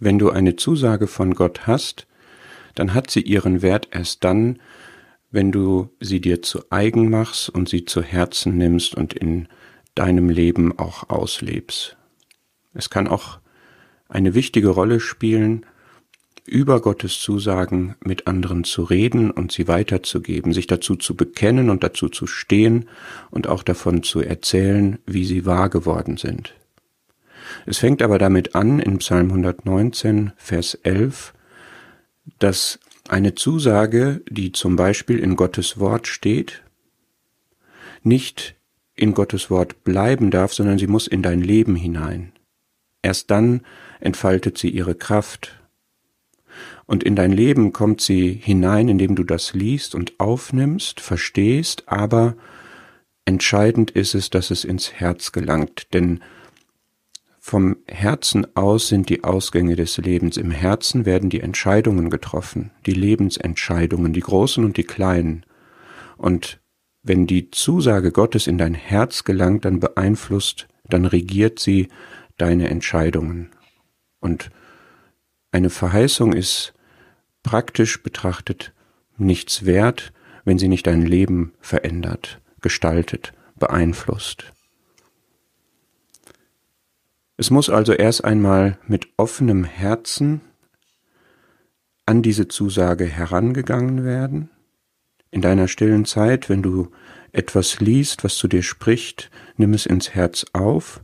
Wenn 0.00 0.18
du 0.18 0.30
eine 0.30 0.56
Zusage 0.56 1.06
von 1.06 1.34
Gott 1.34 1.66
hast, 1.66 2.06
dann 2.74 2.94
hat 2.94 3.10
sie 3.10 3.20
ihren 3.20 3.60
Wert 3.60 3.88
erst 3.92 4.24
dann, 4.24 4.58
wenn 5.30 5.52
du 5.52 5.90
sie 6.00 6.20
dir 6.20 6.42
zu 6.42 6.62
eigen 6.70 7.10
machst 7.10 7.50
und 7.50 7.68
sie 7.68 7.84
zu 7.84 8.02
Herzen 8.02 8.56
nimmst 8.56 8.94
und 8.94 9.12
in 9.12 9.46
deinem 9.94 10.30
Leben 10.30 10.78
auch 10.78 11.10
auslebst. 11.10 11.96
Es 12.72 12.88
kann 12.88 13.08
auch 13.08 13.40
eine 14.08 14.34
wichtige 14.34 14.68
Rolle 14.68 15.00
spielen, 15.00 15.66
über 16.46 16.80
Gottes 16.80 17.20
Zusagen 17.20 17.94
mit 18.02 18.26
anderen 18.26 18.64
zu 18.64 18.82
reden 18.82 19.30
und 19.30 19.52
sie 19.52 19.68
weiterzugeben, 19.68 20.52
sich 20.52 20.66
dazu 20.66 20.96
zu 20.96 21.14
bekennen 21.14 21.70
und 21.70 21.84
dazu 21.84 22.08
zu 22.08 22.26
stehen 22.26 22.88
und 23.30 23.46
auch 23.46 23.62
davon 23.62 24.02
zu 24.02 24.20
erzählen, 24.20 24.98
wie 25.06 25.24
sie 25.24 25.44
wahr 25.44 25.68
geworden 25.68 26.16
sind. 26.16 26.54
Es 27.66 27.78
fängt 27.78 28.02
aber 28.02 28.18
damit 28.18 28.54
an 28.54 28.78
in 28.80 28.98
Psalm 28.98 29.28
119, 29.28 30.32
Vers 30.36 30.74
11, 30.74 31.34
dass 32.38 32.78
eine 33.08 33.34
Zusage, 33.34 34.22
die 34.28 34.52
zum 34.52 34.76
Beispiel 34.76 35.18
in 35.18 35.36
Gottes 35.36 35.78
Wort 35.78 36.06
steht, 36.06 36.62
nicht 38.02 38.54
in 38.94 39.14
Gottes 39.14 39.50
Wort 39.50 39.82
bleiben 39.84 40.30
darf, 40.30 40.52
sondern 40.52 40.78
sie 40.78 40.86
muss 40.86 41.06
in 41.06 41.22
dein 41.22 41.40
Leben 41.40 41.74
hinein. 41.74 42.32
Erst 43.02 43.30
dann 43.30 43.62
entfaltet 43.98 44.58
sie 44.58 44.68
ihre 44.68 44.94
Kraft. 44.94 45.56
Und 46.86 47.02
in 47.02 47.16
dein 47.16 47.32
Leben 47.32 47.72
kommt 47.72 48.00
sie 48.00 48.32
hinein, 48.32 48.88
indem 48.88 49.14
du 49.14 49.22
das 49.22 49.54
liest 49.54 49.94
und 49.94 50.18
aufnimmst, 50.18 51.00
verstehst, 51.00 51.84
aber 51.86 52.36
entscheidend 53.24 53.90
ist 53.92 54.14
es, 54.14 54.28
dass 54.28 54.50
es 54.50 54.64
ins 54.64 54.92
Herz 54.92 55.32
gelangt, 55.32 55.94
denn 55.94 56.20
vom 57.42 57.78
Herzen 57.88 58.54
aus 58.54 58.88
sind 58.88 59.08
die 59.08 59.24
Ausgänge 59.24 59.74
des 59.74 59.96
Lebens. 59.96 60.36
Im 60.36 60.50
Herzen 60.50 61.06
werden 61.06 61.30
die 61.30 61.40
Entscheidungen 61.40 62.10
getroffen, 62.10 62.70
die 62.84 62.92
Lebensentscheidungen, 62.92 64.12
die 64.12 64.20
großen 64.20 64.62
und 64.62 64.76
die 64.76 64.84
kleinen. 64.84 65.46
Und 66.18 66.60
wenn 67.02 67.26
die 67.26 67.50
Zusage 67.50 68.12
Gottes 68.12 68.46
in 68.46 68.58
dein 68.58 68.74
Herz 68.74 69.24
gelangt, 69.24 69.64
dann 69.64 69.80
beeinflusst, 69.80 70.68
dann 70.84 71.06
regiert 71.06 71.58
sie 71.58 71.88
deine 72.36 72.68
Entscheidungen. 72.68 73.48
Und 74.20 74.50
eine 75.50 75.70
Verheißung 75.70 76.34
ist 76.34 76.74
praktisch 77.42 78.02
betrachtet 78.02 78.74
nichts 79.16 79.64
wert, 79.64 80.12
wenn 80.44 80.58
sie 80.58 80.68
nicht 80.68 80.86
dein 80.86 81.06
Leben 81.06 81.54
verändert, 81.60 82.42
gestaltet, 82.60 83.32
beeinflusst. 83.58 84.52
Es 87.40 87.50
muss 87.50 87.70
also 87.70 87.94
erst 87.94 88.22
einmal 88.22 88.76
mit 88.86 89.08
offenem 89.16 89.64
Herzen 89.64 90.42
an 92.04 92.20
diese 92.20 92.48
Zusage 92.48 93.06
herangegangen 93.06 94.04
werden. 94.04 94.50
In 95.30 95.40
deiner 95.40 95.66
stillen 95.66 96.04
Zeit, 96.04 96.50
wenn 96.50 96.62
du 96.62 96.90
etwas 97.32 97.80
liest, 97.80 98.24
was 98.24 98.36
zu 98.36 98.46
dir 98.46 98.62
spricht, 98.62 99.30
nimm 99.56 99.72
es 99.72 99.86
ins 99.86 100.10
Herz 100.10 100.44
auf. 100.52 101.02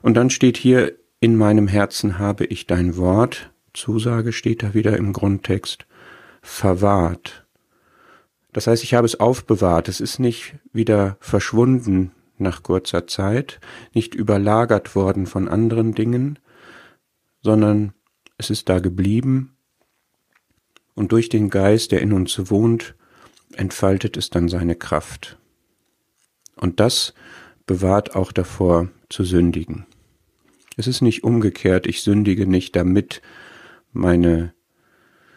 Und 0.00 0.14
dann 0.14 0.30
steht 0.30 0.56
hier, 0.56 0.94
in 1.20 1.36
meinem 1.36 1.68
Herzen 1.68 2.18
habe 2.18 2.46
ich 2.46 2.66
dein 2.66 2.96
Wort, 2.96 3.52
Zusage 3.74 4.32
steht 4.32 4.62
da 4.62 4.72
wieder 4.72 4.96
im 4.96 5.12
Grundtext, 5.12 5.84
verwahrt. 6.40 7.46
Das 8.54 8.66
heißt, 8.66 8.84
ich 8.84 8.94
habe 8.94 9.04
es 9.04 9.20
aufbewahrt, 9.20 9.90
es 9.90 10.00
ist 10.00 10.18
nicht 10.18 10.54
wieder 10.72 11.18
verschwunden 11.20 12.12
nach 12.38 12.62
kurzer 12.62 13.06
Zeit, 13.06 13.60
nicht 13.92 14.14
überlagert 14.14 14.94
worden 14.94 15.26
von 15.26 15.48
anderen 15.48 15.94
Dingen, 15.94 16.38
sondern 17.42 17.92
es 18.38 18.50
ist 18.50 18.68
da 18.68 18.78
geblieben 18.78 19.56
und 20.94 21.12
durch 21.12 21.28
den 21.28 21.50
Geist, 21.50 21.92
der 21.92 22.02
in 22.02 22.12
uns 22.12 22.50
wohnt, 22.50 22.94
entfaltet 23.54 24.16
es 24.16 24.30
dann 24.30 24.48
seine 24.48 24.74
Kraft. 24.74 25.38
Und 26.56 26.80
das 26.80 27.14
bewahrt 27.66 28.16
auch 28.16 28.32
davor 28.32 28.88
zu 29.08 29.24
sündigen. 29.24 29.86
Es 30.76 30.86
ist 30.86 31.02
nicht 31.02 31.24
umgekehrt, 31.24 31.86
ich 31.86 32.02
sündige 32.02 32.46
nicht, 32.46 32.74
damit 32.74 33.22
meine 33.92 34.54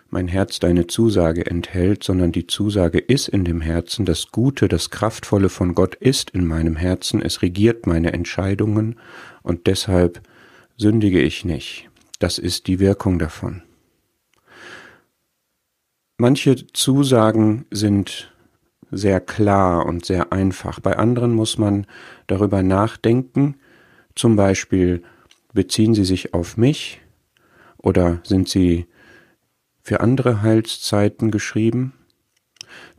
mein 0.09 0.27
Herz 0.27 0.59
deine 0.59 0.87
Zusage 0.87 1.45
enthält, 1.45 2.03
sondern 2.03 2.31
die 2.31 2.47
Zusage 2.47 2.99
ist 2.99 3.27
in 3.27 3.45
dem 3.45 3.61
Herzen, 3.61 4.05
das 4.05 4.31
Gute, 4.31 4.67
das 4.67 4.89
Kraftvolle 4.89 5.49
von 5.49 5.75
Gott 5.75 5.95
ist 5.95 6.29
in 6.31 6.45
meinem 6.45 6.75
Herzen, 6.75 7.21
es 7.21 7.41
regiert 7.41 7.87
meine 7.87 8.13
Entscheidungen 8.13 8.99
und 9.43 9.67
deshalb 9.67 10.21
sündige 10.77 11.21
ich 11.21 11.45
nicht. 11.45 11.89
Das 12.19 12.37
ist 12.37 12.67
die 12.67 12.79
Wirkung 12.79 13.19
davon. 13.19 13.61
Manche 16.17 16.55
Zusagen 16.73 17.65
sind 17.69 18.33
sehr 18.89 19.19
klar 19.19 19.85
und 19.85 20.05
sehr 20.05 20.31
einfach. 20.31 20.79
Bei 20.79 20.97
anderen 20.97 21.33
muss 21.33 21.57
man 21.57 21.85
darüber 22.25 22.63
nachdenken. 22.63 23.55
Zum 24.15 24.35
Beispiel, 24.35 25.03
beziehen 25.53 25.93
sie 25.93 26.05
sich 26.05 26.33
auf 26.33 26.57
mich 26.57 27.01
oder 27.77 28.19
sind 28.23 28.47
sie 28.47 28.85
für 29.87 30.01
andere 30.01 30.41
Heilszeiten 30.41 31.31
geschrieben. 31.31 31.93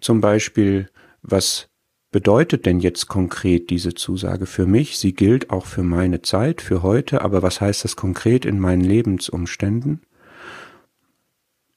Zum 0.00 0.22
Beispiel, 0.22 0.88
was 1.20 1.68
bedeutet 2.10 2.64
denn 2.64 2.80
jetzt 2.80 3.08
konkret 3.08 3.68
diese 3.68 3.92
Zusage 3.92 4.46
für 4.46 4.64
mich? 4.64 4.96
Sie 4.96 5.12
gilt 5.12 5.50
auch 5.50 5.66
für 5.66 5.82
meine 5.82 6.22
Zeit, 6.22 6.62
für 6.62 6.82
heute, 6.82 7.20
aber 7.20 7.42
was 7.42 7.60
heißt 7.60 7.84
das 7.84 7.94
konkret 7.94 8.46
in 8.46 8.58
meinen 8.58 8.80
Lebensumständen? 8.80 10.00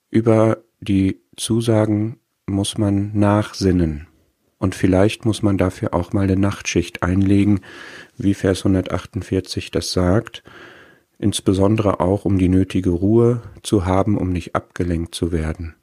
Über 0.10 0.60
die 0.80 1.20
Zusagen 1.36 2.22
muss 2.46 2.78
man 2.78 3.12
nachsinnen. 3.14 4.08
Und 4.60 4.76
vielleicht 4.76 5.26
muss 5.26 5.42
man 5.42 5.58
dafür 5.58 5.94
auch 5.94 6.14
mal 6.14 6.24
eine 6.24 6.38
Nachtschicht 6.38 7.04
einlegen, 7.04 7.60
wie 8.16 8.34
Vers 8.34 8.60
148 8.60 9.72
das 9.72 9.92
sagt, 9.92 10.42
insbesondere 11.22 12.00
auch 12.00 12.26
um 12.26 12.38
die 12.38 12.50
nötige 12.50 12.90
Ruhe 12.90 13.42
zu 13.62 13.86
haben, 13.86 14.18
um 14.18 14.32
nicht 14.32 14.56
abgelenkt 14.56 15.14
zu 15.14 15.32
werden. 15.32 15.76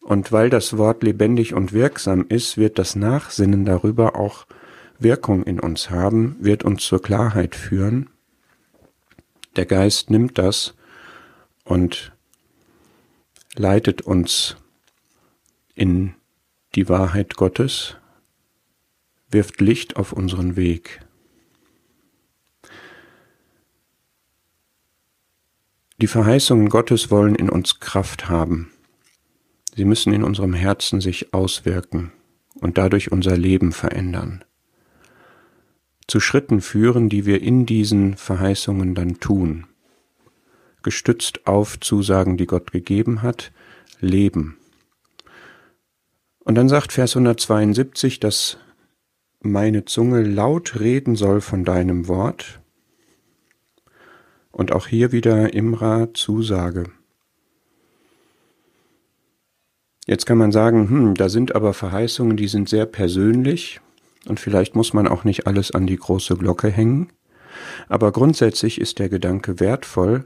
Und 0.00 0.32
weil 0.32 0.50
das 0.50 0.78
Wort 0.78 1.02
lebendig 1.02 1.52
und 1.52 1.72
wirksam 1.72 2.24
ist, 2.28 2.56
wird 2.56 2.78
das 2.78 2.96
Nachsinnen 2.96 3.64
darüber 3.64 4.16
auch 4.16 4.46
Wirkung 4.98 5.42
in 5.42 5.60
uns 5.60 5.90
haben, 5.90 6.36
wird 6.40 6.64
uns 6.64 6.84
zur 6.84 7.02
Klarheit 7.02 7.54
führen. 7.54 8.08
Der 9.56 9.66
Geist 9.66 10.10
nimmt 10.10 10.38
das 10.38 10.74
und 11.64 12.12
leitet 13.54 14.02
uns 14.02 14.56
in 15.74 16.14
die 16.74 16.88
Wahrheit 16.88 17.36
Gottes, 17.36 17.96
wirft 19.30 19.60
Licht 19.60 19.96
auf 19.96 20.12
unseren 20.12 20.56
Weg. 20.56 21.05
Die 25.98 26.06
Verheißungen 26.08 26.68
Gottes 26.68 27.10
wollen 27.10 27.34
in 27.34 27.48
uns 27.48 27.80
Kraft 27.80 28.28
haben. 28.28 28.70
Sie 29.74 29.86
müssen 29.86 30.12
in 30.12 30.24
unserem 30.24 30.52
Herzen 30.52 31.00
sich 31.00 31.32
auswirken 31.32 32.12
und 32.60 32.76
dadurch 32.76 33.12
unser 33.12 33.36
Leben 33.36 33.72
verändern. 33.72 34.44
Zu 36.06 36.20
Schritten 36.20 36.60
führen, 36.60 37.08
die 37.08 37.24
wir 37.24 37.40
in 37.40 37.64
diesen 37.64 38.16
Verheißungen 38.16 38.94
dann 38.94 39.20
tun. 39.20 39.66
Gestützt 40.82 41.46
auf 41.46 41.80
Zusagen, 41.80 42.36
die 42.36 42.46
Gott 42.46 42.72
gegeben 42.72 43.22
hat, 43.22 43.50
leben. 43.98 44.58
Und 46.40 46.56
dann 46.56 46.68
sagt 46.68 46.92
Vers 46.92 47.16
172, 47.16 48.20
dass 48.20 48.58
meine 49.40 49.86
Zunge 49.86 50.22
laut 50.22 50.78
reden 50.78 51.16
soll 51.16 51.40
von 51.40 51.64
deinem 51.64 52.06
Wort 52.06 52.60
und 54.56 54.72
auch 54.72 54.86
hier 54.86 55.12
wieder 55.12 55.52
Imra 55.52 56.14
Zusage. 56.14 56.84
Jetzt 60.06 60.24
kann 60.24 60.38
man 60.38 60.50
sagen, 60.50 60.88
hm, 60.88 61.14
da 61.14 61.28
sind 61.28 61.54
aber 61.54 61.74
Verheißungen, 61.74 62.38
die 62.38 62.48
sind 62.48 62.66
sehr 62.66 62.86
persönlich 62.86 63.82
und 64.26 64.40
vielleicht 64.40 64.74
muss 64.74 64.94
man 64.94 65.08
auch 65.08 65.24
nicht 65.24 65.46
alles 65.46 65.72
an 65.72 65.86
die 65.86 65.98
große 65.98 66.36
Glocke 66.38 66.70
hängen. 66.70 67.12
Aber 67.88 68.12
grundsätzlich 68.12 68.80
ist 68.80 68.98
der 68.98 69.10
Gedanke 69.10 69.60
wertvoll, 69.60 70.24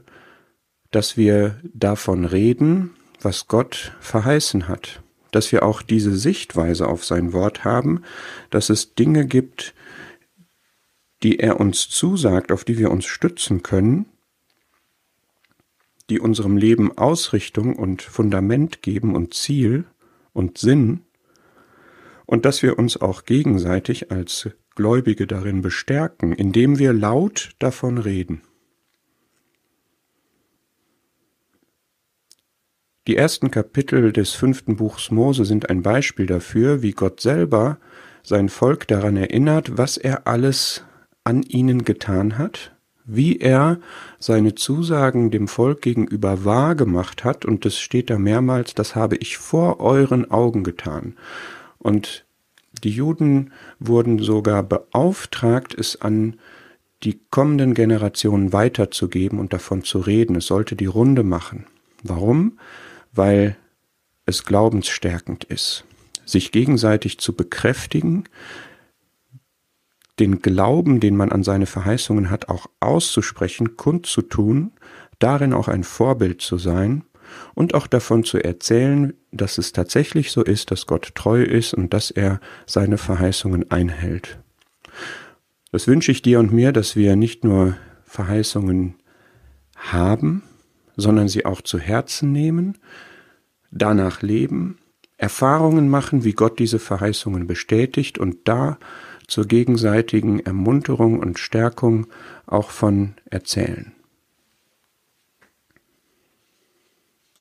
dass 0.91 1.17
wir 1.17 1.59
davon 1.73 2.23
reden, 2.23 2.91
was 3.21 3.49
Gott 3.49 3.91
verheißen 3.99 4.69
hat, 4.69 5.01
dass 5.31 5.51
wir 5.51 5.63
auch 5.63 5.81
diese 5.81 6.15
Sichtweise 6.15 6.87
auf 6.87 7.03
sein 7.03 7.33
Wort 7.33 7.65
haben, 7.65 8.03
dass 8.49 8.69
es 8.69 8.95
Dinge 8.95 9.25
gibt, 9.25 9.73
die 11.21 11.39
er 11.39 11.59
uns 11.59 11.89
zusagt, 11.89 12.53
auf 12.53 12.63
die 12.63 12.77
wir 12.77 12.91
uns 12.91 13.03
stützen 13.05 13.61
können, 13.61 14.05
die 16.11 16.19
unserem 16.19 16.57
Leben 16.57 16.97
Ausrichtung 16.97 17.75
und 17.77 18.01
Fundament 18.01 18.81
geben 18.81 19.15
und 19.15 19.33
Ziel 19.33 19.85
und 20.33 20.57
Sinn, 20.57 21.01
und 22.25 22.45
dass 22.45 22.61
wir 22.63 22.77
uns 22.77 22.99
auch 22.99 23.23
gegenseitig 23.23 24.11
als 24.11 24.49
Gläubige 24.75 25.25
darin 25.25 25.61
bestärken, 25.61 26.33
indem 26.33 26.79
wir 26.79 26.93
laut 26.93 27.51
davon 27.59 27.97
reden. 27.97 28.41
Die 33.07 33.15
ersten 33.15 33.49
Kapitel 33.49 34.11
des 34.11 34.31
fünften 34.33 34.75
Buchs 34.75 35.11
Mose 35.11 35.45
sind 35.45 35.69
ein 35.69 35.81
Beispiel 35.81 36.25
dafür, 36.25 36.81
wie 36.81 36.91
Gott 36.91 37.19
selber 37.19 37.79
sein 38.21 38.49
Volk 38.49 38.87
daran 38.87 39.17
erinnert, 39.17 39.77
was 39.77 39.97
er 39.97 40.27
alles 40.27 40.83
an 41.23 41.41
ihnen 41.43 41.83
getan 41.83 42.37
hat, 42.37 42.75
wie 43.15 43.39
er 43.39 43.79
seine 44.19 44.55
Zusagen 44.55 45.31
dem 45.31 45.47
Volk 45.47 45.81
gegenüber 45.81 46.45
wahr 46.45 46.75
gemacht 46.75 47.23
hat, 47.23 47.45
und 47.45 47.65
es 47.65 47.79
steht 47.79 48.09
da 48.09 48.17
mehrmals, 48.17 48.73
das 48.73 48.95
habe 48.95 49.17
ich 49.17 49.37
vor 49.37 49.79
euren 49.79 50.31
Augen 50.31 50.63
getan. 50.63 51.15
Und 51.77 52.25
die 52.83 52.91
Juden 52.91 53.51
wurden 53.79 54.19
sogar 54.19 54.63
beauftragt, 54.63 55.75
es 55.77 56.01
an 56.01 56.39
die 57.03 57.19
kommenden 57.31 57.73
Generationen 57.73 58.53
weiterzugeben 58.53 59.39
und 59.39 59.53
davon 59.53 59.83
zu 59.83 59.99
reden. 59.99 60.35
Es 60.35 60.45
sollte 60.45 60.75
die 60.75 60.85
Runde 60.85 61.23
machen. 61.23 61.65
Warum? 62.03 62.59
Weil 63.11 63.57
es 64.25 64.45
glaubensstärkend 64.45 65.43
ist, 65.43 65.83
sich 66.25 66.51
gegenseitig 66.51 67.17
zu 67.17 67.33
bekräftigen, 67.33 68.25
den 70.21 70.39
Glauben, 70.39 70.99
den 70.99 71.17
man 71.17 71.31
an 71.31 71.41
seine 71.41 71.65
Verheißungen 71.65 72.29
hat, 72.29 72.47
auch 72.47 72.67
auszusprechen, 72.79 73.75
kundzutun, 73.75 74.71
darin 75.17 75.51
auch 75.51 75.67
ein 75.67 75.83
Vorbild 75.83 76.41
zu 76.41 76.59
sein 76.59 77.03
und 77.55 77.73
auch 77.73 77.87
davon 77.87 78.23
zu 78.23 78.37
erzählen, 78.37 79.13
dass 79.31 79.57
es 79.57 79.71
tatsächlich 79.71 80.31
so 80.31 80.43
ist, 80.43 80.69
dass 80.69 80.85
Gott 80.85 81.15
treu 81.15 81.41
ist 81.41 81.73
und 81.73 81.93
dass 81.93 82.11
er 82.11 82.39
seine 82.67 82.99
Verheißungen 82.99 83.71
einhält. 83.71 84.37
Das 85.71 85.87
wünsche 85.87 86.11
ich 86.11 86.21
dir 86.21 86.39
und 86.39 86.53
mir, 86.53 86.71
dass 86.71 86.95
wir 86.95 87.15
nicht 87.15 87.43
nur 87.43 87.75
Verheißungen 88.05 88.95
haben, 89.75 90.43
sondern 90.97 91.29
sie 91.29 91.45
auch 91.45 91.61
zu 91.61 91.79
Herzen 91.79 92.31
nehmen, 92.31 92.77
danach 93.71 94.21
leben, 94.21 94.77
Erfahrungen 95.17 95.89
machen, 95.89 96.23
wie 96.23 96.33
Gott 96.33 96.59
diese 96.59 96.77
Verheißungen 96.77 97.47
bestätigt 97.47 98.19
und 98.19 98.37
da 98.43 98.77
zur 99.31 99.45
gegenseitigen 99.45 100.41
Ermunterung 100.41 101.19
und 101.19 101.39
Stärkung 101.39 102.07
auch 102.47 102.69
von 102.69 103.13
erzählen. 103.29 103.93